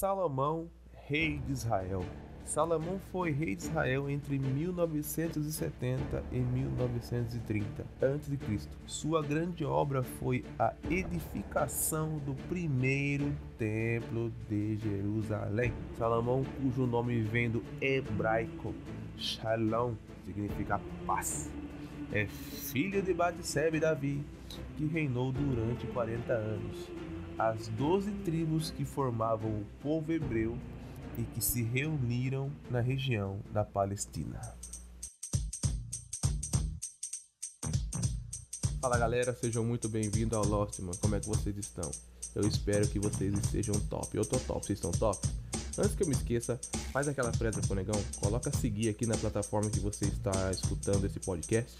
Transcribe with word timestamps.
Salomão, 0.00 0.66
rei 0.94 1.36
de 1.46 1.52
Israel. 1.52 2.02
Salomão 2.42 2.98
foi 3.12 3.32
rei 3.32 3.54
de 3.54 3.64
Israel 3.64 4.08
entre 4.08 4.38
1970 4.38 6.24
e 6.32 6.38
1930 6.38 7.84
a.C. 8.00 8.68
Sua 8.86 9.22
grande 9.22 9.62
obra 9.62 10.02
foi 10.02 10.42
a 10.58 10.72
edificação 10.88 12.16
do 12.24 12.34
primeiro 12.48 13.30
templo 13.58 14.32
de 14.48 14.78
Jerusalém. 14.78 15.70
Salomão, 15.98 16.46
cujo 16.62 16.86
nome 16.86 17.20
vem 17.20 17.50
do 17.50 17.62
hebraico 17.78 18.74
Shalom, 19.18 19.92
significa 20.24 20.80
paz, 21.06 21.50
é 22.10 22.24
filho 22.24 23.02
de 23.02 23.12
Batseba 23.12 23.76
e 23.76 23.80
Davi, 23.80 24.24
que 24.78 24.86
reinou 24.86 25.30
durante 25.30 25.86
40 25.88 26.32
anos. 26.32 26.88
As 27.42 27.68
doze 27.68 28.10
tribos 28.22 28.70
que 28.70 28.84
formavam 28.84 29.48
o 29.48 29.64
povo 29.82 30.12
hebreu 30.12 30.58
e 31.16 31.22
que 31.22 31.40
se 31.40 31.62
reuniram 31.62 32.52
na 32.70 32.82
região 32.82 33.40
da 33.50 33.64
Palestina. 33.64 34.38
Fala 38.78 38.98
galera, 38.98 39.34
sejam 39.34 39.64
muito 39.64 39.88
bem-vindos 39.88 40.36
ao 40.36 40.44
Lostman. 40.44 40.94
Como 41.00 41.14
é 41.14 41.20
que 41.20 41.28
vocês 41.28 41.56
estão? 41.56 41.90
Eu 42.34 42.46
espero 42.46 42.86
que 42.86 42.98
vocês 42.98 43.32
estejam 43.32 43.74
top. 43.88 44.14
Eu 44.14 44.26
tô 44.26 44.38
top, 44.40 44.66
vocês 44.66 44.78
estão 44.78 44.92
top? 44.92 45.26
Antes 45.78 45.94
que 45.94 46.02
eu 46.02 46.08
me 46.08 46.12
esqueça, 46.12 46.60
faz 46.92 47.08
aquela 47.08 47.32
presa 47.32 47.62
negão, 47.74 47.98
coloca 48.20 48.54
seguir 48.54 48.90
aqui 48.90 49.06
na 49.06 49.16
plataforma 49.16 49.70
que 49.70 49.80
você 49.80 50.04
está 50.04 50.50
escutando 50.50 51.06
esse 51.06 51.18
podcast. 51.18 51.74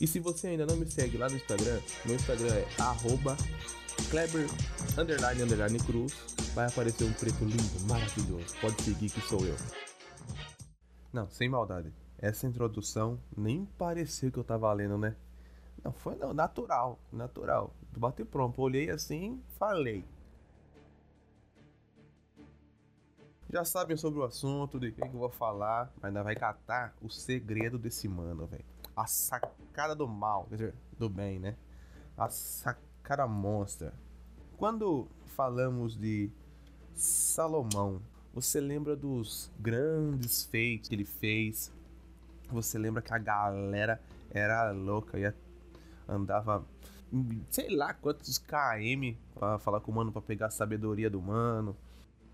E 0.00 0.06
se 0.08 0.18
você 0.18 0.48
ainda 0.48 0.66
não 0.66 0.76
me 0.76 0.90
segue 0.90 1.16
lá 1.16 1.28
no 1.28 1.36
Instagram, 1.36 1.80
meu 2.04 2.16
Instagram 2.16 2.52
é 2.52 2.66
arroba 2.82 3.36
Kleber 4.10 4.46
underline 4.96 5.42
underline 5.42 5.78
cruz 5.80 6.14
vai 6.54 6.66
aparecer 6.66 7.04
um 7.04 7.12
preto 7.12 7.44
lindo, 7.44 7.86
maravilhoso. 7.88 8.54
Pode 8.60 8.80
seguir 8.82 9.10
que 9.10 9.20
sou 9.20 9.44
eu. 9.44 9.56
Não, 11.12 11.28
sem 11.28 11.48
maldade. 11.48 11.92
Essa 12.18 12.46
introdução 12.46 13.20
nem 13.36 13.64
pareceu 13.64 14.30
que 14.30 14.38
eu 14.38 14.44
tava 14.44 14.72
lendo, 14.72 14.96
né? 14.96 15.16
Não, 15.82 15.92
foi 15.92 16.14
não, 16.16 16.32
natural, 16.32 16.98
natural. 17.12 17.74
Bate 17.96 18.24
pronto, 18.24 18.60
olhei 18.60 18.90
assim, 18.90 19.42
falei. 19.58 20.04
Já 23.50 23.64
sabem 23.64 23.96
sobre 23.96 24.18
o 24.18 24.24
assunto, 24.24 24.78
de 24.80 24.92
quem 24.92 25.08
que 25.08 25.14
eu 25.14 25.20
vou 25.20 25.30
falar, 25.30 25.92
mas 25.96 26.04
ainda 26.04 26.22
vai 26.22 26.34
catar 26.34 26.94
o 27.00 27.08
segredo 27.08 27.78
desse 27.78 28.08
mano, 28.08 28.46
velho. 28.46 28.64
A 28.96 29.06
sacada 29.06 29.94
do 29.94 30.08
mal, 30.08 30.46
quer 30.46 30.54
dizer, 30.56 30.74
do 30.98 31.08
bem, 31.08 31.38
né? 31.38 31.56
A 32.16 32.28
sacada 32.28 33.26
monstra. 33.26 33.92
Quando 34.56 35.06
falamos 35.26 35.94
de 35.94 36.30
Salomão, 36.94 38.00
você 38.32 38.58
lembra 38.58 38.96
dos 38.96 39.50
grandes 39.60 40.44
feitos 40.44 40.88
que 40.88 40.94
ele 40.94 41.04
fez? 41.04 41.70
Você 42.50 42.78
lembra 42.78 43.02
que 43.02 43.12
a 43.12 43.18
galera 43.18 44.00
era 44.30 44.70
louca 44.70 45.18
e 45.18 45.30
andava 46.08 46.64
sei 47.50 47.68
lá 47.68 47.92
quantos 47.92 48.38
km 48.38 49.14
para 49.34 49.58
falar 49.58 49.80
com 49.80 49.92
o 49.92 49.94
mano 49.94 50.10
para 50.10 50.22
pegar 50.22 50.46
a 50.46 50.50
sabedoria 50.50 51.10
do 51.10 51.20
mano, 51.20 51.76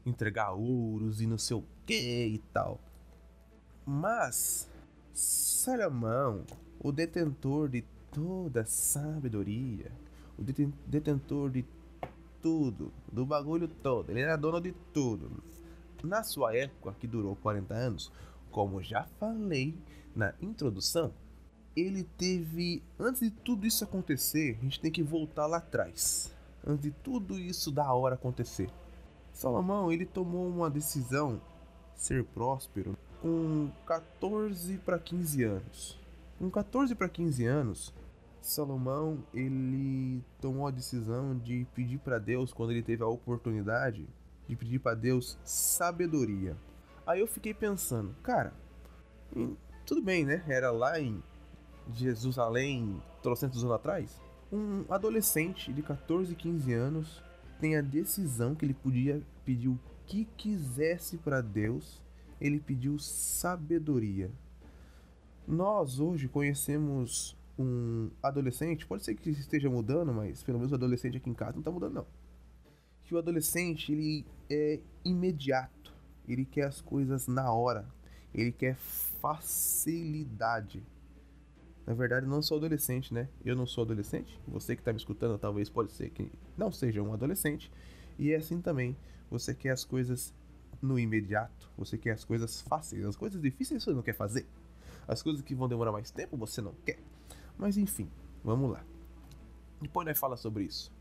entregar 0.06 0.52
ouros 0.52 1.20
e 1.20 1.26
não 1.26 1.38
sei 1.38 1.56
o 1.56 1.64
que 1.84 2.26
e 2.26 2.38
tal. 2.52 2.80
Mas 3.84 4.70
Salomão, 5.12 6.44
o 6.78 6.92
detentor 6.92 7.68
de 7.68 7.82
toda 8.12 8.64
sabedoria, 8.64 9.90
o 10.38 10.44
detentor 10.86 11.50
de 11.50 11.64
tudo, 12.42 12.92
do 13.10 13.24
bagulho 13.24 13.68
todo. 13.68 14.10
Ele 14.10 14.20
era 14.20 14.36
dono 14.36 14.60
de 14.60 14.72
tudo. 14.92 15.30
Na 16.02 16.22
sua 16.24 16.54
época, 16.54 16.96
que 16.98 17.06
durou 17.06 17.36
40 17.36 17.72
anos, 17.72 18.12
como 18.50 18.82
já 18.82 19.04
falei 19.18 19.74
na 20.14 20.34
introdução, 20.42 21.12
ele 21.76 22.04
teve. 22.18 22.82
Antes 22.98 23.20
de 23.20 23.30
tudo 23.30 23.66
isso 23.66 23.84
acontecer, 23.84 24.58
a 24.60 24.64
gente 24.64 24.80
tem 24.80 24.90
que 24.90 25.02
voltar 25.02 25.46
lá 25.46 25.58
atrás. 25.58 26.34
Antes 26.66 26.82
de 26.82 26.90
tudo 26.90 27.38
isso 27.38 27.70
da 27.70 27.90
hora 27.92 28.16
acontecer. 28.16 28.68
Salomão, 29.32 29.90
ele 29.90 30.04
tomou 30.04 30.46
uma 30.48 30.68
decisão 30.68 31.40
ser 31.94 32.24
próspero 32.24 32.96
com 33.20 33.70
14 33.86 34.76
para 34.78 34.98
15 34.98 35.44
anos. 35.44 35.98
Com 36.38 36.50
14 36.50 36.94
para 36.94 37.08
15 37.08 37.46
anos, 37.46 37.94
Salomão 38.42 39.24
ele 39.32 40.22
tomou 40.40 40.66
a 40.66 40.70
decisão 40.70 41.38
de 41.38 41.66
pedir 41.74 41.98
para 41.98 42.18
Deus 42.18 42.52
quando 42.52 42.72
ele 42.72 42.82
teve 42.82 43.02
a 43.02 43.06
oportunidade 43.06 44.06
de 44.48 44.56
pedir 44.56 44.80
para 44.80 44.96
Deus 44.96 45.38
sabedoria. 45.44 46.56
Aí 47.06 47.20
eu 47.20 47.26
fiquei 47.26 47.54
pensando, 47.54 48.14
cara, 48.22 48.52
tudo 49.86 50.02
bem, 50.02 50.24
né? 50.24 50.44
Era 50.46 50.70
lá 50.70 51.00
em 51.00 51.22
Jerusalém, 51.92 53.00
trocentos 53.22 53.62
anos 53.62 53.74
atrás. 53.74 54.20
Um 54.52 54.84
adolescente 54.90 55.72
de 55.72 55.82
14, 55.82 56.34
15 56.34 56.72
anos 56.72 57.22
tem 57.60 57.76
a 57.76 57.80
decisão 57.80 58.54
que 58.54 58.64
ele 58.64 58.74
podia 58.74 59.22
pedir 59.44 59.68
o 59.68 59.78
que 60.04 60.24
quisesse 60.36 61.16
para 61.16 61.40
Deus. 61.40 62.02
Ele 62.40 62.58
pediu 62.58 62.98
sabedoria. 62.98 64.30
Nós 65.46 66.00
hoje 66.00 66.28
conhecemos 66.28 67.36
um 67.58 68.10
adolescente, 68.22 68.86
pode 68.86 69.04
ser 69.04 69.14
que 69.14 69.30
esteja 69.30 69.68
mudando, 69.68 70.12
mas 70.12 70.42
pelo 70.42 70.58
menos 70.58 70.72
o 70.72 70.74
adolescente 70.74 71.16
aqui 71.16 71.28
em 71.28 71.34
casa 71.34 71.52
não 71.52 71.60
está 71.60 71.70
mudando 71.70 71.94
não. 71.94 72.06
Que 73.04 73.14
o 73.14 73.18
adolescente, 73.18 73.92
ele 73.92 74.24
é 74.48 74.80
imediato. 75.04 75.92
Ele 76.26 76.44
quer 76.44 76.66
as 76.66 76.80
coisas 76.80 77.26
na 77.26 77.52
hora. 77.52 77.86
Ele 78.32 78.52
quer 78.52 78.76
facilidade. 78.76 80.82
Na 81.86 81.94
verdade, 81.94 82.26
não 82.26 82.40
sou 82.40 82.58
adolescente, 82.58 83.12
né? 83.12 83.28
Eu 83.44 83.56
não 83.56 83.66
sou 83.66 83.82
adolescente. 83.82 84.40
Você 84.46 84.76
que 84.76 84.80
está 84.80 84.92
me 84.92 84.98
escutando, 84.98 85.36
talvez 85.36 85.68
pode 85.68 85.92
ser 85.92 86.10
que 86.10 86.30
não 86.56 86.70
seja 86.70 87.02
um 87.02 87.12
adolescente. 87.12 87.70
E 88.18 88.32
é 88.32 88.36
assim 88.36 88.60
também. 88.60 88.96
Você 89.30 89.54
quer 89.54 89.70
as 89.70 89.84
coisas 89.84 90.32
no 90.80 90.98
imediato. 90.98 91.70
Você 91.76 91.98
quer 91.98 92.12
as 92.12 92.24
coisas 92.24 92.60
fáceis. 92.62 93.04
As 93.04 93.16
coisas 93.16 93.42
difíceis 93.42 93.82
você 93.82 93.92
não 93.92 94.02
quer 94.02 94.14
fazer. 94.14 94.46
As 95.08 95.22
coisas 95.22 95.42
que 95.42 95.54
vão 95.54 95.68
demorar 95.68 95.90
mais 95.90 96.10
tempo 96.10 96.36
você 96.36 96.60
não 96.60 96.74
quer. 96.84 96.98
Mas 97.56 97.76
enfim, 97.76 98.08
vamos 98.44 98.70
lá. 98.70 98.84
Depois 99.80 100.06
nós 100.06 100.18
fala 100.18 100.36
sobre 100.36 100.64
isso. 100.64 100.92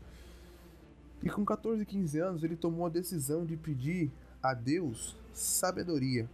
E 1.22 1.30
com 1.30 1.44
14, 1.44 1.84
15 1.86 2.18
anos 2.18 2.42
ele 2.42 2.56
tomou 2.56 2.86
a 2.86 2.88
decisão 2.88 3.44
de 3.44 3.56
pedir 3.56 4.10
a 4.42 4.54
Deus 4.54 5.16
sabedoria. 5.32 6.28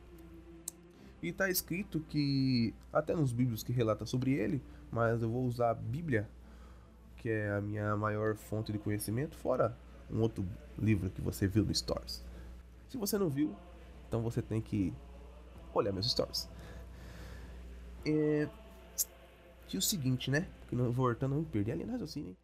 E 1.22 1.28
está 1.28 1.50
escrito 1.50 2.00
que, 2.00 2.74
até 2.92 3.14
nos 3.14 3.32
Bíblios 3.32 3.62
que 3.62 3.72
relata 3.72 4.06
sobre 4.06 4.32
ele, 4.32 4.62
mas 4.90 5.20
eu 5.20 5.28
vou 5.28 5.44
usar 5.44 5.70
a 5.70 5.74
Bíblia, 5.74 6.28
que 7.16 7.28
é 7.28 7.50
a 7.50 7.60
minha 7.60 7.96
maior 7.96 8.36
fonte 8.36 8.72
de 8.72 8.78
conhecimento, 8.78 9.36
fora 9.36 9.76
um 10.10 10.20
outro 10.20 10.46
livro 10.78 11.10
que 11.10 11.20
você 11.20 11.46
viu 11.46 11.64
no 11.64 11.74
Stories. 11.74 12.24
Se 12.88 12.96
você 12.96 13.18
não 13.18 13.28
viu, 13.28 13.54
então 14.06 14.22
você 14.22 14.40
tem 14.40 14.60
que 14.60 14.94
olhar 15.74 15.92
meus 15.92 16.10
Stories. 16.10 16.48
É, 18.06 18.48
o 19.76 19.82
seguinte, 19.82 20.30
né? 20.30 20.48
Que 20.68 20.76
não, 20.76 20.90
voltando, 20.90 21.34
não 21.34 21.44
perdi 21.44 21.70
ali 21.70 21.84
no 21.84 21.92
raciocínio, 21.92 22.30
hein? 22.30 22.36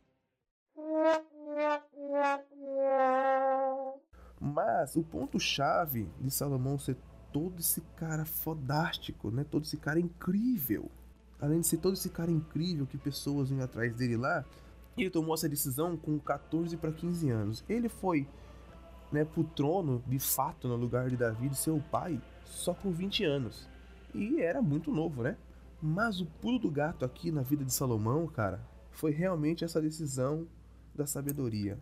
Mas 4.40 4.94
o 4.96 5.02
ponto-chave 5.02 6.08
de 6.20 6.30
Salomão 6.30 6.78
ser 6.78 6.96
todo 7.32 7.58
esse 7.60 7.80
cara 7.96 8.24
fodástico, 8.24 9.30
né? 9.30 9.44
Todo 9.44 9.64
esse 9.64 9.76
cara 9.76 9.98
incrível. 9.98 10.90
Além 11.40 11.60
de 11.60 11.66
ser 11.66 11.78
todo 11.78 11.94
esse 11.94 12.10
cara 12.10 12.30
incrível 12.30 12.86
que 12.86 12.98
pessoas 12.98 13.50
iam 13.50 13.62
atrás 13.62 13.94
dele 13.94 14.16
lá, 14.16 14.44
ele 14.96 15.10
tomou 15.10 15.34
essa 15.34 15.48
decisão 15.48 15.96
com 15.96 16.18
14 16.18 16.76
para 16.76 16.92
15 16.92 17.30
anos. 17.30 17.64
Ele 17.68 17.88
foi 17.88 18.28
né, 19.10 19.24
pro 19.24 19.44
trono, 19.44 20.02
de 20.06 20.18
fato, 20.18 20.68
no 20.68 20.76
lugar 20.76 21.08
de 21.08 21.16
Davi, 21.16 21.48
de 21.48 21.56
seu 21.56 21.82
pai, 21.90 22.20
só 22.44 22.74
com 22.74 22.90
20 22.90 23.24
anos. 23.24 23.68
E 24.14 24.40
era 24.40 24.62
muito 24.62 24.92
novo, 24.92 25.22
né? 25.22 25.36
Mas 25.82 26.20
o 26.20 26.26
pulo 26.26 26.58
do 26.58 26.70
gato 26.70 27.04
aqui 27.04 27.30
na 27.30 27.42
vida 27.42 27.64
de 27.64 27.72
Salomão, 27.72 28.26
cara, 28.26 28.66
foi 28.90 29.10
realmente 29.10 29.64
essa 29.64 29.80
decisão 29.80 30.46
da 30.94 31.06
sabedoria. 31.06 31.78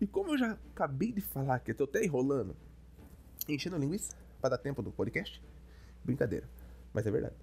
E 0.00 0.06
como 0.06 0.32
eu 0.32 0.38
já 0.38 0.58
acabei 0.72 1.12
de 1.12 1.20
falar 1.20 1.60
que 1.60 1.70
eu 1.70 1.74
tô 1.76 1.84
até 1.84 2.04
enrolando, 2.04 2.56
enchendo 3.48 3.76
a 3.76 3.78
linguiça 3.78 4.16
para 4.40 4.50
dar 4.50 4.58
tempo 4.58 4.82
do 4.82 4.90
podcast, 4.90 5.40
brincadeira, 6.04 6.48
mas 6.92 7.06
é 7.06 7.10
verdade. 7.10 7.36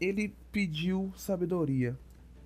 Ele 0.00 0.34
pediu 0.50 1.12
sabedoria. 1.16 1.98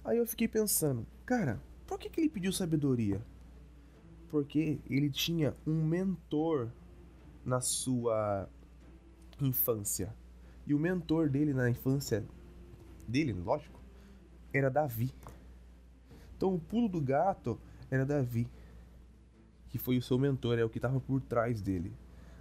Aí 0.05 0.19
eu 0.19 0.27
fiquei 0.27 0.49
pensando, 0.49 1.07
cara, 1.25 1.61
por 1.87 1.99
que, 1.99 2.09
que 2.09 2.21
ele 2.21 2.29
pediu 2.29 2.53
sabedoria? 2.53 3.21
Porque 4.29 4.81
ele 4.89 5.11
tinha 5.11 5.55
um 5.67 5.85
mentor 5.85 6.71
na 7.45 7.61
sua 7.61 8.49
infância. 9.41 10.15
E 10.67 10.75
o 10.75 10.79
mentor 10.79 11.29
dele 11.29 11.53
na 11.53 11.69
infância 11.69 12.25
dele, 13.09 13.33
lógico, 13.33 13.81
era 14.53 14.71
Davi. 14.71 15.13
Então 16.37 16.55
o 16.55 16.61
pulo 16.61 16.89
do 16.89 17.01
gato 17.01 17.61
era 17.91 18.07
Davi. 18.07 18.49
que 19.69 19.79
foi 19.79 19.97
o 19.97 20.03
seu 20.03 20.19
mentor, 20.19 20.59
é 20.59 20.65
o 20.65 20.69
que 20.69 20.79
estava 20.79 21.01
por 21.01 21.21
trás 21.21 21.63
dele. 21.63 21.93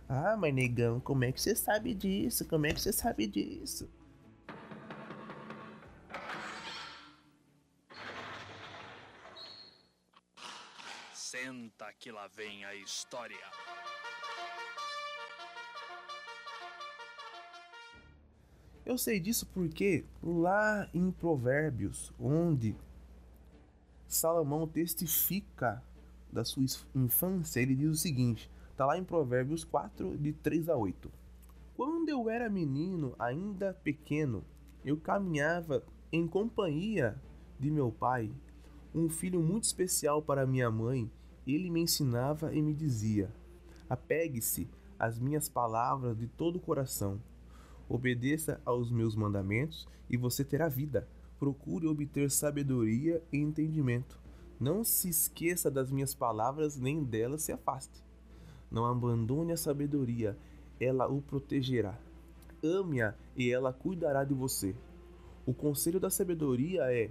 Ah, 0.08 0.36
mas 0.36 0.54
negão, 0.54 1.00
como 1.00 1.24
é 1.24 1.32
que 1.32 1.40
você 1.40 1.56
sabe 1.56 1.94
disso? 1.94 2.46
Como 2.48 2.66
é 2.66 2.74
que 2.74 2.82
você 2.82 2.92
sabe 2.92 3.28
disso? 3.28 3.88
Senta 11.14 11.94
que 11.94 12.12
lá 12.12 12.28
vem 12.28 12.66
a 12.66 12.74
história. 12.74 13.38
Eu 18.90 18.98
sei 18.98 19.20
disso 19.20 19.46
porque 19.54 20.04
lá 20.20 20.90
em 20.96 21.12
Provérbios, 21.12 22.12
onde 22.20 22.76
Salomão 24.08 24.68
testifica 24.68 25.84
da 26.34 26.44
sua 26.44 26.64
infância, 26.96 27.60
ele 27.60 27.76
diz 27.76 27.92
o 27.92 27.96
seguinte: 27.96 28.50
está 28.72 28.88
lá 28.88 28.98
em 28.98 29.04
Provérbios 29.04 29.64
4, 29.64 30.18
de 30.18 30.34
3 30.34 30.70
a 30.70 30.76
8. 30.76 31.08
Quando 31.78 32.10
eu 32.10 32.32
era 32.32 32.50
menino, 32.50 33.14
ainda 33.20 33.76
pequeno, 33.76 34.44
eu 34.84 34.98
caminhava 34.98 35.84
em 36.12 36.28
companhia 36.28 37.16
de 37.60 37.70
meu 37.70 37.92
pai, 37.92 38.32
um 38.92 39.08
filho 39.08 39.40
muito 39.40 39.66
especial 39.66 40.20
para 40.20 40.48
minha 40.48 40.72
mãe. 40.72 41.12
Ele 41.46 41.70
me 41.70 41.82
ensinava 41.82 42.56
e 42.56 42.60
me 42.60 42.74
dizia: 42.74 43.32
Apegue-se 43.88 44.68
às 44.98 45.20
minhas 45.20 45.48
palavras 45.48 46.18
de 46.18 46.26
todo 46.26 46.56
o 46.56 46.60
coração 46.60 47.22
Obedeça 47.90 48.62
aos 48.64 48.92
meus 48.92 49.16
mandamentos 49.16 49.88
e 50.08 50.16
você 50.16 50.46
terá 50.46 50.70
vida. 50.70 51.08
Procure 51.40 51.88
obter 51.88 52.30
sabedoria 52.30 53.20
e 53.34 53.38
entendimento. 53.38 54.20
Não 54.60 54.84
se 54.84 55.10
esqueça 55.10 55.72
das 55.72 55.90
minhas 55.90 56.14
palavras, 56.14 56.78
nem 56.78 57.04
delas 57.04 57.42
se 57.42 57.52
afaste. 57.52 58.04
Não 58.70 58.86
abandone 58.86 59.54
a 59.54 59.58
sabedoria, 59.58 60.38
ela 60.80 61.08
o 61.08 61.20
protegerá. 61.20 61.98
Ame-a 62.64 63.16
e 63.36 63.50
ela 63.50 63.74
cuidará 63.74 64.24
de 64.24 64.36
você. 64.36 64.76
O 65.44 65.54
conselho 65.54 66.00
da 66.00 66.12
sabedoria 66.12 66.84
é: 66.94 67.10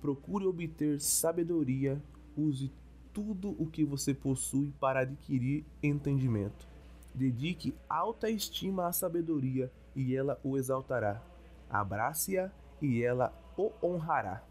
procure 0.00 0.46
obter 0.46 0.98
sabedoria, 1.00 2.02
use 2.34 2.72
tudo 3.12 3.54
o 3.58 3.66
que 3.66 3.84
você 3.84 4.14
possui 4.14 4.72
para 4.80 5.00
adquirir 5.00 5.66
entendimento. 5.82 6.66
Dedique 7.14 7.74
alta 7.88 8.30
estima 8.30 8.86
à 8.86 8.92
sabedoria 8.92 9.70
e 9.94 10.14
ela 10.14 10.38
o 10.42 10.56
exaltará. 10.56 11.22
Abrace-a 11.68 12.50
e 12.80 13.02
ela 13.02 13.32
o 13.56 13.72
honrará. 13.82 14.42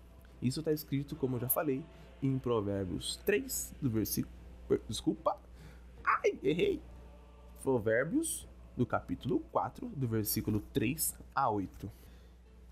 Isso 0.42 0.60
está 0.60 0.72
escrito, 0.72 1.16
como 1.16 1.38
eu 1.38 1.42
já 1.42 1.50
falei, 1.50 1.84
em 2.22 2.38
Provérbios 2.38 3.18
3, 3.26 3.74
do 3.82 3.90
versículo. 3.90 4.34
Desculpa! 4.88 5.38
Ai, 6.04 6.38
errei! 6.44 6.82
Provérbios, 7.64 8.48
do 8.76 8.86
capítulo 8.86 9.40
4, 9.52 9.88
do 9.90 10.08
versículo 10.08 10.62
3 10.74 11.16
a 11.34 11.50
8. 11.50 11.92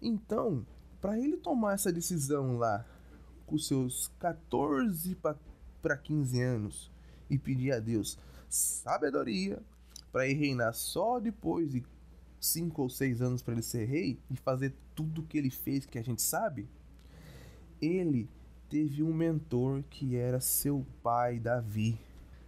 Então, 0.01 0.65
para 1.01 1.17
ele 1.17 1.38
tomar 1.38 1.73
essa 1.73 1.91
decisão 1.91 2.57
lá, 2.57 2.85
com 3.45 3.57
seus 3.57 4.07
14 4.19 5.17
para 5.81 5.97
15 5.97 6.41
anos, 6.41 6.91
e 7.29 7.38
pedir 7.38 7.71
a 7.71 7.79
Deus 7.79 8.17
sabedoria 8.47 9.62
para 10.12 10.23
reinar 10.23 10.73
só 10.73 11.19
depois 11.19 11.69
de 11.71 11.83
cinco 12.45 12.81
ou 12.83 12.89
seis 12.89 13.21
anos 13.21 13.42
para 13.42 13.53
ele 13.53 13.62
ser 13.62 13.86
rei 13.86 14.19
e 14.30 14.36
fazer 14.36 14.74
tudo 14.94 15.24
que 15.24 15.38
ele 15.38 15.50
fez, 15.50 15.86
que 15.86 15.97
a 15.97 16.03
gente 16.03 16.21
sabe, 16.21 16.68
ele 17.81 18.30
teve 18.69 19.03
um 19.03 19.13
mentor 19.13 19.83
que 19.89 20.15
era 20.15 20.39
seu 20.39 20.86
pai, 21.01 21.39
Davi. 21.39 22.00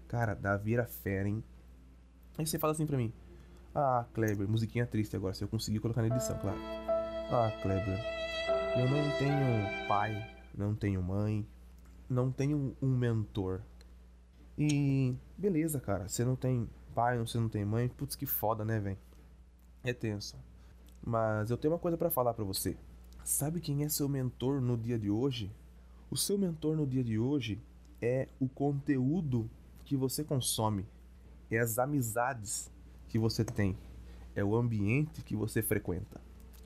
Cara, 0.08 0.34
Davi 0.34 0.74
era 0.74 0.86
fera, 0.86 1.28
hein? 1.28 1.44
Aí 2.38 2.46
você 2.46 2.60
fala 2.60 2.74
assim 2.74 2.86
pra 2.86 2.98
mim: 2.98 3.12
Ah, 3.74 4.06
Kleber, 4.14 4.48
musiquinha 4.48 4.86
triste 4.86 5.16
agora, 5.16 5.34
se 5.34 5.44
eu 5.44 5.48
conseguir 5.48 5.80
colocar 5.80 6.02
na 6.02 6.08
edição, 6.08 6.38
claro. 6.40 6.60
Ah, 7.30 7.52
Kleber, 7.62 8.00
eu 8.78 8.90
não 8.90 9.18
tenho 9.18 9.88
pai, 9.88 10.36
não 10.56 10.76
tenho 10.76 11.04
mãe, 11.04 11.46
não 12.10 12.32
tenho 12.32 12.76
um 12.82 12.96
mentor. 12.96 13.62
E 14.58 15.16
beleza, 15.38 15.80
cara, 15.80 16.08
você 16.08 16.24
não 16.24 16.36
tem 16.36 16.70
pai, 16.96 17.18
você 17.18 17.38
não 17.38 17.50
tem 17.50 17.66
mãe, 17.66 17.90
putz 17.90 18.16
que 18.16 18.26
foda, 18.26 18.64
né, 18.64 18.80
velho? 18.80 18.98
É 19.90 19.94
tenso. 19.94 20.38
Mas 21.06 21.50
eu 21.50 21.58
tenho 21.58 21.74
uma 21.74 21.80
coisa 21.80 21.98
para 21.98 22.10
falar 22.10 22.34
para 22.34 22.44
você. 22.44 22.78
Sabe 23.24 23.62
quem 23.62 23.84
é 23.84 23.90
seu 23.90 24.08
mentor 24.08 24.62
no 24.62 24.78
dia 24.78 24.98
de 24.98 25.10
hoje? 25.10 25.52
O 26.10 26.18
seu 26.18 26.38
mentor 26.38 26.76
no 26.76 26.86
dia 26.86 27.04
de 27.04 27.20
hoje 27.20 27.62
é 28.02 28.28
o 28.40 28.48
conteúdo 28.48 29.50
que 29.86 29.96
você 29.96 30.24
consome, 30.24 30.86
é 31.50 31.58
as 31.58 31.80
amizades 31.80 32.72
que 33.08 33.18
você 33.18 33.44
tem, 33.44 33.78
é 34.36 34.44
o 34.44 34.56
ambiente 34.56 35.22
que 35.22 35.36
você 35.36 35.62
frequenta. 35.62 36.22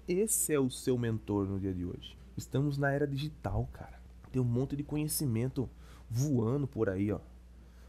Esse 0.07 0.53
é 0.53 0.59
o 0.59 0.69
seu 0.69 0.97
mentor 0.97 1.47
no 1.47 1.59
dia 1.59 1.73
de 1.73 1.85
hoje. 1.85 2.17
Estamos 2.35 2.77
na 2.77 2.91
era 2.91 3.07
digital, 3.07 3.67
cara. 3.71 3.99
Tem 4.31 4.41
um 4.41 4.45
monte 4.45 4.75
de 4.75 4.83
conhecimento 4.83 5.69
voando 6.09 6.67
por 6.67 6.89
aí, 6.89 7.11
ó. 7.11 7.19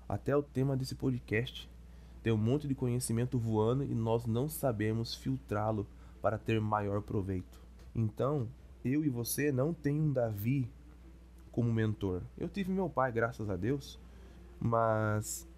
Até 0.08 0.36
o 0.36 0.42
tema 0.42 0.76
desse 0.76 0.94
podcast 0.94 1.68
tem 2.22 2.32
um 2.32 2.38
monte 2.38 2.68
de 2.68 2.74
conhecimento 2.74 3.38
voando 3.38 3.84
e 3.84 3.94
nós 3.94 4.26
não 4.26 4.48
sabemos 4.48 5.14
filtrá-lo 5.14 5.86
para 6.20 6.38
ter 6.38 6.60
maior 6.60 7.02
proveito. 7.02 7.60
Então, 7.94 8.48
eu 8.84 9.04
e 9.04 9.08
você 9.08 9.50
não 9.50 9.74
tem 9.74 10.00
um 10.00 10.12
Davi 10.12 10.70
como 11.50 11.72
mentor. 11.72 12.22
Eu 12.38 12.48
tive 12.48 12.72
meu 12.72 12.88
pai, 12.88 13.12
graças 13.12 13.50
a 13.50 13.56
Deus, 13.56 13.98
mas 14.60 15.48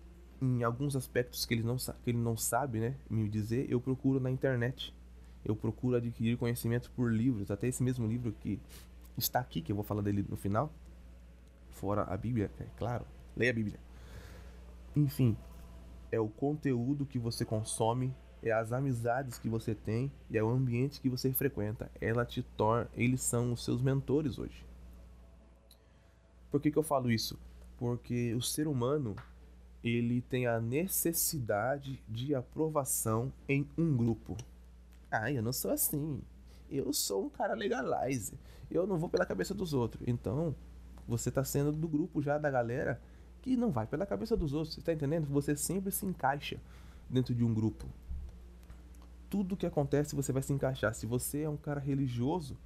em 0.40 0.62
alguns 0.62 0.96
aspectos 0.96 1.46
que 1.46 1.55
ele 1.55 1.62
não, 1.62 1.76
que 1.76 2.11
ele 2.11 2.19
não 2.19 2.37
sabe 2.37 2.81
né, 2.81 2.96
me 3.08 3.28
dizer, 3.28 3.70
eu 3.70 3.81
procuro 3.81 4.19
na 4.19 4.31
internet. 4.31 4.94
Eu 5.44 5.55
procuro 5.55 5.96
adquirir 5.96 6.38
conhecimento 6.38 6.90
por 6.93 7.12
livros, 7.12 7.50
até 7.50 7.69
esse 7.69 7.82
mesmo 7.82 8.06
livro 8.06 8.32
que 8.32 8.58
está 9.16 9.40
aqui, 9.40 9.61
que 9.61 9.70
eu 9.70 9.76
vou 9.76 9.84
falar 9.84 10.00
dele 10.00 10.25
no 10.28 10.37
final. 10.37 10.72
Fora 11.70 12.02
a 12.02 12.16
Bíblia, 12.16 12.50
é 12.58 12.64
claro. 12.78 13.05
Leia 13.37 13.50
a 13.50 13.55
Bíblia. 13.55 13.78
Enfim, 14.96 15.37
é 16.14 16.20
o 16.20 16.28
conteúdo 16.28 17.05
que 17.05 17.19
você 17.19 17.44
consome, 17.44 18.14
é 18.43 18.52
as 18.52 18.72
amizades 18.72 19.38
que 19.38 19.49
você 19.49 19.75
tem 19.75 20.12
e 20.31 20.38
é 20.38 20.43
o 20.43 20.50
ambiente 20.50 21.00
que 21.00 21.08
você 21.08 21.32
frequenta. 21.32 21.90
Ela 22.00 22.25
te 22.25 22.43
torna, 22.43 22.88
eles 22.94 23.22
são 23.22 23.52
os 23.52 23.64
seus 23.64 23.82
mentores 23.82 24.38
hoje. 24.38 24.64
Por 26.50 26.61
que, 26.61 26.70
que 26.70 26.78
eu 26.78 26.82
falo 26.82 27.11
isso? 27.11 27.38
Porque 27.76 28.32
o 28.34 28.40
ser 28.40 28.69
humano 28.69 29.16
ele 29.82 30.22
tem 30.22 30.46
a 30.46 30.61
necessidade 30.61 32.02
de 32.08 32.34
aprovação 32.34 33.33
em 33.49 33.68
um 33.76 33.97
grupo. 33.97 34.37
Ah, 35.11 35.30
eu 35.30 35.42
não 35.42 35.52
sou 35.52 35.71
assim. 35.71 36.23
Eu 36.71 36.92
sou 36.92 37.26
um 37.26 37.28
cara 37.28 37.54
legalize. 37.54 38.38
Eu 38.71 38.87
não 38.87 38.99
vou 38.99 39.09
pela 39.09 39.26
cabeça 39.26 39.52
dos 39.52 39.75
outros. 39.75 40.02
Então, 40.06 40.54
você 41.06 41.28
está 41.28 41.44
sendo 41.44 41.73
do 41.73 41.88
grupo 41.88 42.23
já 42.23 42.38
da 42.38 42.50
galera 42.50 43.00
que 43.44 43.58
não 43.58 43.70
vai 43.70 43.86
pela 43.86 44.06
cabeça 44.06 44.34
dos 44.34 44.54
outros. 44.54 44.74
Você 44.74 44.80
tá 44.80 44.94
entendendo? 44.94 45.26
Você 45.26 45.54
sempre 45.54 45.92
se 45.92 46.06
encaixa 46.06 46.58
dentro 47.10 47.34
de 47.34 47.44
um 47.44 47.52
grupo. 47.52 47.84
Tudo 49.28 49.54
que 49.54 49.66
acontece 49.66 50.16
você 50.16 50.32
vai 50.32 50.42
se 50.42 50.50
encaixar. 50.50 50.94
Se 50.94 51.04
você 51.04 51.42
é 51.42 51.48
um 51.48 51.56
cara 51.58 51.78
religioso, 51.78 52.56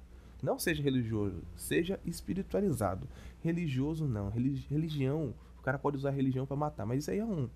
não 0.41 0.57
seja 0.57 0.81
religioso, 0.81 1.43
seja 1.57 1.99
espiritualizado. 2.05 3.09
Religioso 3.43 4.07
não, 4.07 4.29
religião, 4.29 5.33
o 5.59 5.61
cara 5.61 5.77
pode 5.77 5.97
usar 5.97 6.11
religião 6.11 6.45
para 6.45 6.55
matar, 6.55 6.85
mas 6.85 6.99
isso 6.99 7.11
aí 7.11 7.19
é 7.19 7.25
um, 7.25 7.49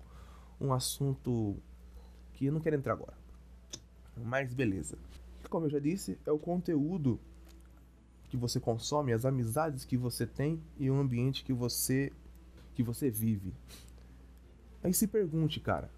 um 0.60 0.74
assunto 0.74 1.56
que 2.34 2.44
eu 2.44 2.52
não 2.52 2.60
quero 2.60 2.76
entrar 2.76 2.92
agora. 2.92 3.16
Mas 4.22 4.52
beleza. 4.52 4.98
Como 5.48 5.64
eu 5.64 5.70
já 5.70 5.78
disse, 5.78 6.18
é 6.26 6.30
o 6.30 6.38
conteúdo 6.38 7.18
que 8.28 8.36
você 8.36 8.60
consome, 8.60 9.14
as 9.14 9.24
amizades 9.24 9.82
que 9.82 9.96
você 9.96 10.26
tem 10.26 10.60
e 10.78 10.90
o 10.90 10.94
ambiente 10.94 11.42
que 11.42 11.54
você 11.54 12.12
que 12.74 12.82
você 12.82 13.10
vive. 13.10 13.54
Aí 14.82 14.92
se 14.92 15.06
pergunte, 15.06 15.60
cara. 15.60 15.90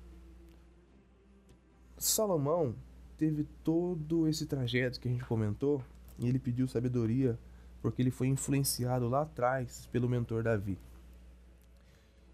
Salomão 1.98 2.74
teve 3.16 3.44
todo 3.64 4.28
esse 4.28 4.46
trajeto 4.46 5.00
que 5.00 5.08
a 5.08 5.10
gente 5.10 5.24
comentou 5.24 5.82
e 6.18 6.28
ele 6.28 6.38
pediu 6.38 6.68
sabedoria 6.68 7.38
porque 7.80 8.02
ele 8.02 8.10
foi 8.10 8.28
influenciado 8.28 9.08
lá 9.08 9.22
atrás 9.22 9.86
pelo 9.90 10.08
mentor 10.08 10.42
Davi. 10.42 10.78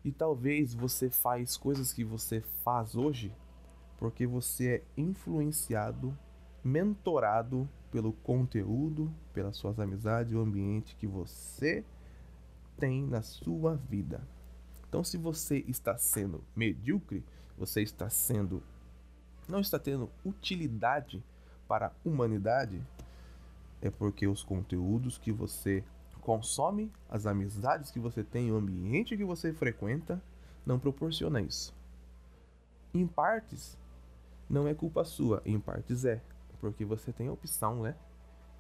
E 0.05 0.11
talvez 0.11 0.75
você 0.75 1.09
faz 1.09 1.57
coisas 1.57 1.93
que 1.93 2.05
você 2.05 2.41
faz 2.65 2.97
hoje 2.97 3.33
porque 3.99 4.27
você 4.27 4.69
é 4.69 4.83
influenciado, 5.01 6.17
mentorado 6.65 7.69
pelo 7.93 8.13
conteúdo, 8.13 9.15
pelas 9.33 9.57
suas 9.57 9.79
amizades 9.79 10.33
o 10.33 10.41
ambiente 10.41 10.97
que 10.97 11.07
você 11.07 11.85
tem 12.83 13.07
na 13.07 13.23
sua 13.23 13.77
vida. 13.77 14.27
Então, 14.89 15.05
se 15.05 15.17
você 15.17 15.59
está 15.69 15.97
sendo 15.97 16.43
medíocre, 16.57 17.25
você 17.57 17.81
está 17.81 18.11
sendo 18.11 18.61
não 19.49 19.61
está 19.61 19.79
tendo 19.79 20.11
utilidade 20.25 21.23
para 21.69 21.87
a 21.87 21.93
humanidade, 22.05 22.83
é 23.81 23.89
porque 23.89 24.27
os 24.27 24.43
conteúdos 24.43 25.17
que 25.17 25.31
você 25.31 25.85
consome, 26.21 26.91
as 27.09 27.25
amizades 27.25 27.93
que 27.93 28.01
você 28.01 28.25
tem, 28.25 28.51
o 28.51 28.57
ambiente 28.57 29.17
que 29.17 29.25
você 29.25 29.53
frequenta, 29.53 30.21
não 30.67 30.79
proporciona 30.79 31.41
isso. 31.41 31.73
Em 32.93 33.07
partes, 33.07 33.79
não 34.51 34.67
é 34.67 34.75
culpa 34.75 35.05
sua, 35.05 35.41
em 35.45 35.61
partes 35.61 36.05
é, 36.05 36.21
porque 36.61 36.85
você 36.85 37.13
tem 37.13 37.29
a 37.29 37.33
opção, 37.33 37.83
né, 37.83 37.95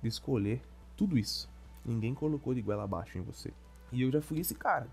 de 0.00 0.08
escolher 0.08 0.62
tudo 0.96 1.18
isso. 1.18 1.50
Ninguém 1.84 2.14
colocou 2.14 2.54
de 2.54 2.62
goela 2.62 2.84
abaixo 2.84 3.18
em 3.18 3.22
você. 3.22 3.52
E 3.92 4.02
eu 4.02 4.10
já 4.10 4.20
fui 4.20 4.40
esse 4.40 4.54
cara. 4.54 4.88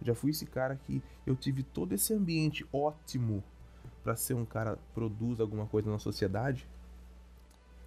Já 0.00 0.14
fui 0.14 0.30
esse 0.30 0.46
cara 0.46 0.76
que 0.76 1.02
eu 1.26 1.36
tive 1.36 1.62
todo 1.62 1.92
esse 1.92 2.14
ambiente 2.14 2.66
ótimo 2.72 3.42
para 4.02 4.16
ser 4.16 4.34
um 4.34 4.44
cara 4.44 4.76
que 4.76 4.82
produz 4.94 5.40
alguma 5.40 5.66
coisa 5.66 5.90
na 5.90 5.98
sociedade 5.98 6.66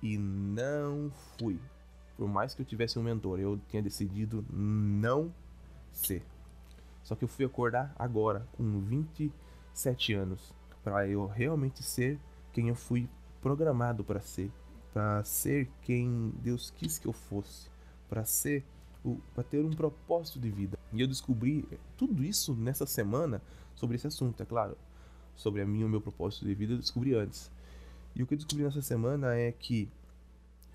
e 0.01 0.17
não 0.17 1.11
fui. 1.37 1.59
Por 2.15 2.27
mais 2.27 2.53
que 2.53 2.61
eu 2.61 2.65
tivesse 2.65 2.97
um 2.97 3.03
mentor, 3.03 3.39
eu 3.39 3.59
tinha 3.67 3.81
decidido 3.81 4.45
não 4.49 5.33
ser. 5.91 6.23
Só 7.03 7.15
que 7.15 7.23
eu 7.23 7.27
fui 7.27 7.45
acordar 7.45 7.93
agora, 7.99 8.47
com 8.53 8.79
27 8.81 10.13
anos, 10.13 10.53
para 10.83 11.07
eu 11.07 11.27
realmente 11.27 11.83
ser 11.83 12.19
quem 12.53 12.69
eu 12.69 12.75
fui 12.75 13.09
programado 13.41 14.03
para 14.03 14.21
ser, 14.21 14.51
para 14.93 15.23
ser 15.23 15.69
quem 15.81 16.33
Deus 16.41 16.71
quis 16.71 16.97
que 16.97 17.07
eu 17.07 17.13
fosse, 17.13 17.69
para 18.09 18.23
ser 18.23 18.65
para 19.33 19.43
ter 19.43 19.63
um 19.63 19.71
propósito 19.71 20.39
de 20.39 20.49
vida. 20.49 20.77
E 20.91 21.01
eu 21.01 21.07
descobri 21.07 21.67
tudo 21.97 22.23
isso 22.23 22.53
nessa 22.53 22.85
semana 22.85 23.41
sobre 23.75 23.95
esse 23.95 24.07
assunto, 24.07 24.41
é 24.41 24.45
claro. 24.45 24.77
Sobre 25.35 25.61
a 25.61 25.65
minha 25.65 25.85
o 25.85 25.89
meu 25.89 26.01
propósito 26.01 26.45
de 26.45 26.53
vida, 26.53 26.73
eu 26.73 26.77
descobri 26.77 27.13
antes. 27.13 27.51
E 28.15 28.23
o 28.23 28.27
que 28.27 28.33
eu 28.33 28.37
descobri 28.37 28.63
nessa 28.63 28.81
semana 28.81 29.35
é 29.35 29.51
que 29.51 29.89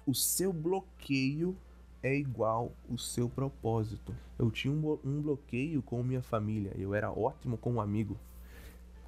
o 0.06 0.14
seu 0.14 0.52
bloqueio 0.52 1.56
é 2.02 2.14
igual 2.14 2.72
o 2.88 2.98
seu 2.98 3.28
propósito. 3.28 4.14
Eu 4.38 4.50
tinha 4.50 4.72
um, 4.72 4.98
um 5.04 5.20
bloqueio 5.22 5.82
com 5.82 6.02
minha 6.02 6.22
família. 6.22 6.72
Eu 6.76 6.94
era 6.94 7.10
ótimo 7.10 7.56
como 7.56 7.80
amigo, 7.80 8.18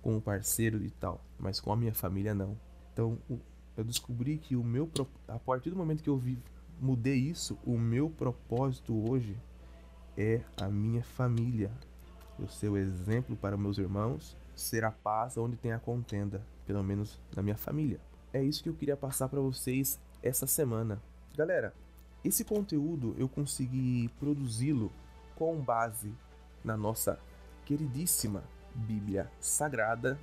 como 0.02 0.20
parceiro 0.20 0.82
e 0.84 0.90
tal, 0.90 1.20
mas 1.38 1.60
com 1.60 1.72
a 1.72 1.76
minha 1.76 1.94
família 1.94 2.34
não. 2.34 2.58
Então 2.92 3.18
eu 3.76 3.84
descobri 3.84 4.38
que 4.38 4.56
o 4.56 4.62
meu 4.62 4.90
a 5.28 5.38
partir 5.38 5.70
do 5.70 5.76
momento 5.76 6.02
que 6.02 6.10
eu 6.10 6.16
vi, 6.16 6.38
mudei 6.80 7.16
isso, 7.16 7.58
o 7.64 7.78
meu 7.78 8.10
propósito 8.10 9.10
hoje 9.10 9.36
é 10.16 10.40
a 10.60 10.68
minha 10.68 11.02
família. 11.02 11.70
Eu 12.38 12.48
ser 12.48 12.68
o 12.68 12.76
exemplo 12.76 13.36
para 13.36 13.56
meus 13.56 13.78
irmãos, 13.78 14.36
ser 14.54 14.84
a 14.84 14.90
paz 14.90 15.36
onde 15.36 15.56
tem 15.56 15.72
a 15.72 15.78
contenda, 15.78 16.44
pelo 16.66 16.82
menos 16.82 17.20
na 17.34 17.42
minha 17.42 17.56
família. 17.56 18.00
É 18.32 18.42
isso 18.42 18.62
que 18.62 18.68
eu 18.68 18.74
queria 18.74 18.96
passar 18.96 19.28
para 19.28 19.40
vocês 19.40 20.00
essa 20.22 20.46
semana. 20.46 21.00
Galera, 21.36 21.74
esse 22.24 22.44
conteúdo 22.44 23.14
eu 23.18 23.28
consegui 23.28 24.08
produzi-lo 24.18 24.92
com 25.34 25.60
base 25.60 26.12
na 26.64 26.76
nossa 26.76 27.18
queridíssima 27.64 28.44
Bíblia 28.74 29.30
Sagrada. 29.40 30.18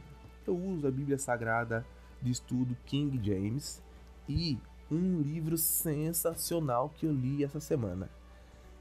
Eu 0.48 0.58
uso 0.58 0.88
a 0.88 0.92
Bíblia 0.92 1.18
Sagrada 1.18 1.86
de 2.22 2.32
estudo 2.32 2.76
King 2.86 3.20
James 3.24 3.82
e 4.28 4.58
um 4.92 5.22
livro 5.22 5.58
sensacional 5.58 6.90
que 6.90 7.06
eu 7.06 7.12
li 7.12 7.44
essa 7.44 7.60
semana. 7.60 8.10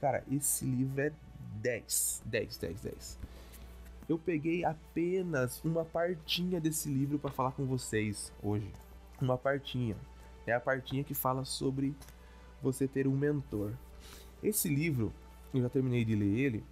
Cara, 0.01 0.25
esse 0.31 0.65
livro 0.65 1.01
é 1.01 1.13
10, 1.61 2.23
10, 2.25 2.57
10, 2.57 2.81
10. 2.81 3.19
Eu 4.09 4.19
peguei 4.19 4.65
apenas 4.65 5.63
uma 5.63 5.85
partinha 5.85 6.61
desse 6.61 6.89
livro 6.89 7.19
para 7.19 7.31
falar 7.31 7.53
com 7.53 7.67
vocês 7.67 8.33
hoje. 8.43 8.73
Uma 9.21 9.37
partinha. 9.37 9.97
É 10.47 10.53
a 10.53 10.61
partinha 10.61 11.05
que 11.05 11.15
fala 11.15 11.45
sobre 11.45 11.95
você 12.63 12.89
ter 12.89 13.07
um 13.07 13.17
mentor. 13.17 13.73
Esse 14.43 14.69
livro, 14.69 15.13
eu 15.53 15.61
já 15.61 15.69
terminei 15.69 16.05
de 16.05 16.15
ler 16.15 16.39
ele 16.39 16.65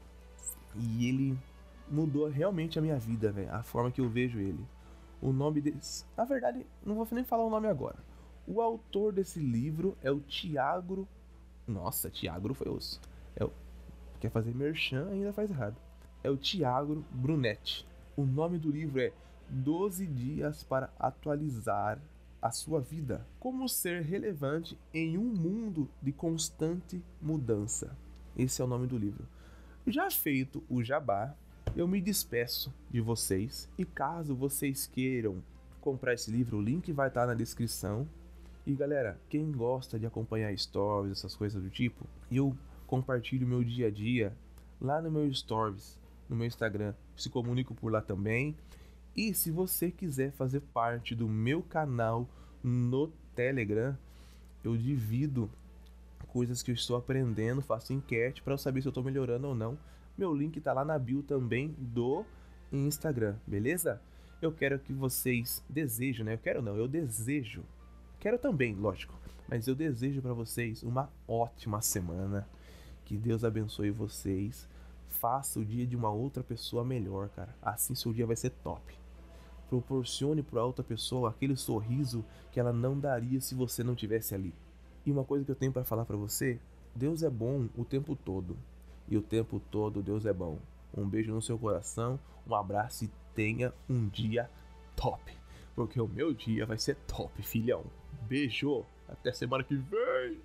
e 0.74 1.08
ele 1.08 1.38
mudou 1.90 2.28
realmente 2.28 2.78
a 2.78 2.82
minha 2.82 2.98
vida, 2.98 3.30
véio, 3.30 3.52
a 3.52 3.62
forma 3.62 3.90
que 3.90 4.00
eu 4.00 4.08
vejo 4.08 4.38
ele. 4.38 4.64
O 5.20 5.32
nome 5.32 5.60
desse. 5.60 6.04
Na 6.16 6.24
verdade, 6.24 6.64
não 6.84 6.94
vou 6.94 7.06
nem 7.10 7.24
falar 7.24 7.44
o 7.44 7.50
nome 7.50 7.68
agora. 7.68 7.96
O 8.46 8.60
autor 8.60 9.12
desse 9.12 9.40
livro 9.40 9.96
é 10.02 10.10
o 10.10 10.20
Tiago. 10.20 11.08
Nossa, 11.66 12.08
Tiago 12.08 12.54
foi 12.54 12.68
osso. 12.68 13.00
É 13.34 13.44
o... 13.44 13.52
Quer 14.20 14.30
fazer 14.30 14.54
merchan 14.54 15.08
ainda 15.08 15.32
faz 15.32 15.50
errado. 15.50 15.76
É 16.22 16.30
o 16.30 16.36
Tiago 16.36 17.04
Brunetti. 17.10 17.86
O 18.16 18.24
nome 18.24 18.58
do 18.58 18.70
livro 18.70 19.00
é 19.00 19.12
12 19.48 20.06
Dias 20.06 20.62
para 20.62 20.92
Atualizar 20.98 22.00
a 22.40 22.50
Sua 22.50 22.80
Vida. 22.80 23.26
Como 23.40 23.68
ser 23.68 24.02
relevante 24.02 24.78
em 24.94 25.18
um 25.18 25.24
mundo 25.24 25.88
de 26.00 26.12
constante 26.12 27.02
mudança. 27.20 27.96
Esse 28.36 28.62
é 28.62 28.64
o 28.64 28.68
nome 28.68 28.86
do 28.86 28.96
livro. 28.96 29.26
Já 29.86 30.10
feito 30.10 30.62
o 30.68 30.82
jabá, 30.82 31.34
eu 31.74 31.86
me 31.86 32.00
despeço 32.00 32.72
de 32.90 33.00
vocês 33.00 33.68
e 33.76 33.84
caso 33.84 34.34
vocês 34.34 34.86
queiram 34.86 35.42
comprar 35.80 36.14
esse 36.14 36.30
livro, 36.30 36.58
o 36.58 36.62
link 36.62 36.90
vai 36.92 37.08
estar 37.08 37.26
na 37.26 37.34
descrição. 37.34 38.08
E 38.66 38.74
galera, 38.74 39.16
quem 39.28 39.52
gosta 39.52 39.96
de 39.96 40.06
acompanhar 40.06 40.56
stories, 40.58 41.12
essas 41.12 41.36
coisas 41.36 41.62
do 41.62 41.70
tipo, 41.70 42.04
eu 42.28 42.52
compartilho 42.84 43.46
meu 43.46 43.62
dia 43.62 43.86
a 43.86 43.90
dia 43.90 44.36
lá 44.80 45.00
no 45.00 45.08
meu 45.08 45.32
stories, 45.32 45.96
no 46.28 46.34
meu 46.34 46.48
Instagram, 46.48 46.92
se 47.16 47.30
comunico 47.30 47.76
por 47.76 47.92
lá 47.92 48.00
também. 48.00 48.56
E 49.16 49.32
se 49.32 49.52
você 49.52 49.88
quiser 49.88 50.32
fazer 50.32 50.60
parte 50.60 51.14
do 51.14 51.28
meu 51.28 51.62
canal 51.62 52.28
no 52.60 53.06
Telegram, 53.36 53.96
eu 54.64 54.76
divido 54.76 55.48
coisas 56.26 56.60
que 56.60 56.72
eu 56.72 56.74
estou 56.74 56.96
aprendendo, 56.96 57.62
faço 57.62 57.92
enquete 57.92 58.42
para 58.42 58.54
eu 58.54 58.58
saber 58.58 58.82
se 58.82 58.88
eu 58.88 58.90
estou 58.90 59.04
melhorando 59.04 59.46
ou 59.46 59.54
não. 59.54 59.78
Meu 60.18 60.34
link 60.34 60.56
está 60.56 60.72
lá 60.72 60.84
na 60.84 60.98
bio 60.98 61.22
também 61.22 61.72
do 61.78 62.24
Instagram, 62.72 63.36
beleza? 63.46 64.02
Eu 64.42 64.50
quero 64.50 64.76
que 64.80 64.92
vocês 64.92 65.64
desejam, 65.70 66.26
né? 66.26 66.34
Eu 66.34 66.38
quero 66.38 66.60
não, 66.60 66.76
eu 66.76 66.88
desejo. 66.88 67.62
Quero 68.26 68.40
também, 68.40 68.74
lógico, 68.74 69.14
mas 69.48 69.68
eu 69.68 69.74
desejo 69.76 70.20
para 70.20 70.32
vocês 70.32 70.82
uma 70.82 71.08
ótima 71.28 71.80
semana. 71.80 72.44
Que 73.04 73.16
Deus 73.16 73.44
abençoe 73.44 73.92
vocês. 73.92 74.68
Faça 75.06 75.60
o 75.60 75.64
dia 75.64 75.86
de 75.86 75.94
uma 75.94 76.10
outra 76.10 76.42
pessoa 76.42 76.84
melhor, 76.84 77.28
cara. 77.28 77.54
Assim 77.62 77.94
seu 77.94 78.12
dia 78.12 78.26
vai 78.26 78.34
ser 78.34 78.50
top. 78.50 78.98
Proporcione 79.68 80.42
para 80.42 80.64
outra 80.64 80.82
pessoa 80.82 81.30
aquele 81.30 81.54
sorriso 81.54 82.24
que 82.50 82.58
ela 82.58 82.72
não 82.72 82.98
daria 82.98 83.40
se 83.40 83.54
você 83.54 83.84
não 83.84 83.94
tivesse 83.94 84.34
ali. 84.34 84.52
E 85.04 85.12
uma 85.12 85.22
coisa 85.22 85.44
que 85.44 85.52
eu 85.52 85.54
tenho 85.54 85.72
para 85.72 85.84
falar 85.84 86.04
para 86.04 86.16
você, 86.16 86.58
Deus 86.96 87.22
é 87.22 87.30
bom 87.30 87.68
o 87.76 87.84
tempo 87.84 88.16
todo 88.16 88.56
e 89.06 89.16
o 89.16 89.22
tempo 89.22 89.62
todo 89.70 90.02
Deus 90.02 90.26
é 90.26 90.32
bom. 90.32 90.58
Um 90.96 91.08
beijo 91.08 91.32
no 91.32 91.40
seu 91.40 91.56
coração, 91.56 92.18
um 92.44 92.56
abraço 92.56 93.04
e 93.04 93.10
tenha 93.36 93.72
um 93.88 94.08
dia 94.08 94.50
top. 94.96 95.32
Porque 95.76 96.00
o 96.00 96.08
meu 96.08 96.34
dia 96.34 96.66
vai 96.66 96.78
ser 96.78 96.96
top, 97.06 97.40
filhão. 97.40 97.84
Beijo. 98.22 98.84
Até 99.08 99.32
semana 99.32 99.62
que 99.62 99.76
vem. 99.76 100.40